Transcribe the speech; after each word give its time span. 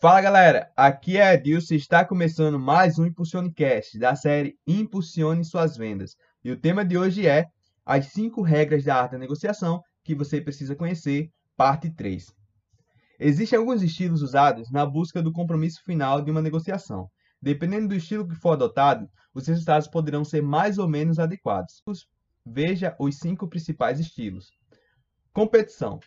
Fala 0.00 0.20
galera, 0.20 0.70
aqui 0.76 1.16
é 1.16 1.34
Edilson 1.34 1.74
e 1.74 1.76
está 1.76 2.04
começando 2.04 2.56
mais 2.56 3.00
um 3.00 3.04
Impulsionecast 3.04 3.98
da 3.98 4.14
série 4.14 4.56
Impulsione 4.64 5.44
Suas 5.44 5.76
Vendas. 5.76 6.14
E 6.44 6.52
o 6.52 6.56
tema 6.56 6.84
de 6.84 6.96
hoje 6.96 7.26
é 7.26 7.46
as 7.84 8.06
5 8.12 8.40
regras 8.40 8.84
da 8.84 8.94
arte 8.94 9.12
da 9.12 9.18
negociação 9.18 9.82
que 10.04 10.14
você 10.14 10.40
precisa 10.40 10.76
conhecer, 10.76 11.32
parte 11.56 11.90
3. 11.90 12.32
Existem 13.18 13.58
alguns 13.58 13.82
estilos 13.82 14.22
usados 14.22 14.70
na 14.70 14.86
busca 14.86 15.20
do 15.20 15.32
compromisso 15.32 15.82
final 15.82 16.22
de 16.22 16.30
uma 16.30 16.40
negociação. 16.40 17.10
Dependendo 17.42 17.88
do 17.88 17.96
estilo 17.96 18.28
que 18.28 18.36
for 18.36 18.52
adotado, 18.52 19.10
os 19.34 19.48
resultados 19.48 19.88
poderão 19.88 20.24
ser 20.24 20.44
mais 20.44 20.78
ou 20.78 20.86
menos 20.86 21.18
adequados. 21.18 21.82
Veja 22.46 22.94
os 23.00 23.16
cinco 23.16 23.48
principais 23.48 23.98
estilos. 23.98 24.52
Competição. 25.32 25.98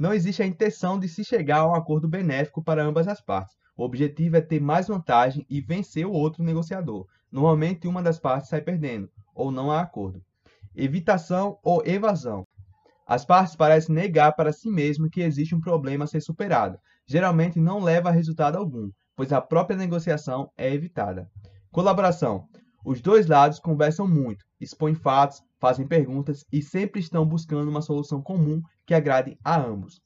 Não 0.00 0.14
existe 0.14 0.42
a 0.42 0.46
intenção 0.46 0.98
de 0.98 1.06
se 1.06 1.22
chegar 1.22 1.58
a 1.58 1.68
um 1.68 1.74
acordo 1.74 2.08
benéfico 2.08 2.64
para 2.64 2.82
ambas 2.82 3.06
as 3.06 3.20
partes. 3.20 3.54
O 3.76 3.84
objetivo 3.84 4.34
é 4.34 4.40
ter 4.40 4.58
mais 4.58 4.88
vantagem 4.88 5.44
e 5.46 5.60
vencer 5.60 6.06
o 6.06 6.12
outro 6.12 6.42
negociador. 6.42 7.06
Normalmente, 7.30 7.86
uma 7.86 8.02
das 8.02 8.18
partes 8.18 8.48
sai 8.48 8.62
perdendo, 8.62 9.10
ou 9.34 9.50
não 9.50 9.70
há 9.70 9.82
acordo. 9.82 10.22
Evitação 10.74 11.58
ou 11.62 11.82
evasão. 11.84 12.46
As 13.06 13.26
partes 13.26 13.54
parecem 13.54 13.94
negar 13.94 14.32
para 14.32 14.54
si 14.54 14.70
mesmas 14.70 15.10
que 15.10 15.20
existe 15.20 15.54
um 15.54 15.60
problema 15.60 16.04
a 16.04 16.08
ser 16.08 16.22
superado. 16.22 16.78
Geralmente 17.06 17.60
não 17.60 17.78
leva 17.78 18.08
a 18.08 18.12
resultado 18.12 18.56
algum, 18.56 18.88
pois 19.14 19.34
a 19.34 19.40
própria 19.42 19.76
negociação 19.76 20.50
é 20.56 20.72
evitada. 20.72 21.28
Colaboração. 21.70 22.46
Os 22.82 23.02
dois 23.02 23.26
lados 23.26 23.58
conversam 23.58 24.08
muito, 24.08 24.46
expõem 24.58 24.94
fatos, 24.94 25.42
fazem 25.60 25.86
perguntas 25.86 26.44
e 26.50 26.62
sempre 26.62 27.00
estão 27.00 27.24
buscando 27.26 27.68
uma 27.68 27.82
solução 27.82 28.22
comum 28.22 28.62
que 28.86 28.94
agrade 28.94 29.38
a 29.44 29.60
ambos. 29.60 30.00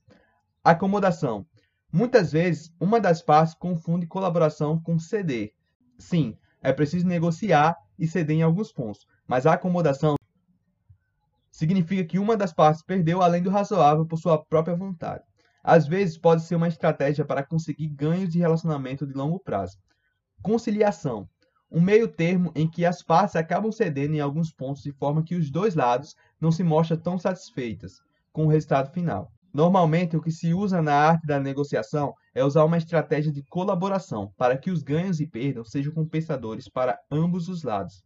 Acomodação. 0.62 1.46
Muitas 1.92 2.32
vezes, 2.32 2.74
uma 2.80 3.00
das 3.00 3.22
partes 3.22 3.54
confunde 3.54 4.06
colaboração 4.06 4.80
com 4.80 4.98
ceder. 4.98 5.52
Sim, 5.96 6.36
é 6.60 6.72
preciso 6.72 7.06
negociar 7.06 7.76
e 7.96 8.06
ceder 8.06 8.36
em 8.36 8.42
alguns 8.42 8.72
pontos, 8.72 9.06
mas 9.28 9.46
a 9.46 9.52
acomodação 9.52 10.16
significa 11.52 12.04
que 12.04 12.18
uma 12.18 12.36
das 12.36 12.52
partes 12.52 12.82
perdeu 12.82 13.22
além 13.22 13.40
do 13.40 13.48
razoável 13.48 14.04
por 14.04 14.18
sua 14.18 14.44
própria 14.44 14.74
vontade. 14.74 15.22
Às 15.62 15.86
vezes, 15.86 16.18
pode 16.18 16.42
ser 16.42 16.56
uma 16.56 16.68
estratégia 16.68 17.24
para 17.24 17.44
conseguir 17.44 17.88
ganhos 17.88 18.30
de 18.30 18.40
relacionamento 18.40 19.06
de 19.06 19.14
longo 19.14 19.38
prazo. 19.38 19.78
Conciliação 20.42 21.28
um 21.74 21.80
meio 21.80 22.06
termo 22.06 22.52
em 22.54 22.70
que 22.70 22.86
as 22.86 23.02
partes 23.02 23.34
acabam 23.34 23.72
cedendo 23.72 24.14
em 24.14 24.20
alguns 24.20 24.52
pontos 24.52 24.84
de 24.84 24.92
forma 24.92 25.24
que 25.24 25.34
os 25.34 25.50
dois 25.50 25.74
lados 25.74 26.14
não 26.40 26.52
se 26.52 26.62
mostram 26.62 26.96
tão 26.96 27.18
satisfeitas 27.18 28.00
com 28.32 28.46
o 28.46 28.48
resultado 28.48 28.92
final. 28.92 29.32
Normalmente, 29.52 30.16
o 30.16 30.22
que 30.22 30.30
se 30.30 30.54
usa 30.54 30.80
na 30.80 30.94
arte 30.94 31.26
da 31.26 31.40
negociação 31.40 32.14
é 32.32 32.44
usar 32.44 32.64
uma 32.64 32.78
estratégia 32.78 33.32
de 33.32 33.42
colaboração 33.42 34.32
para 34.36 34.56
que 34.56 34.70
os 34.70 34.84
ganhos 34.84 35.18
e 35.18 35.26
perdas 35.26 35.70
sejam 35.70 35.92
compensadores 35.92 36.68
para 36.68 36.96
ambos 37.10 37.48
os 37.48 37.64
lados. 37.64 38.04